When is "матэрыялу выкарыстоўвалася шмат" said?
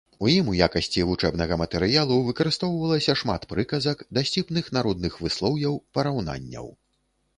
1.63-3.45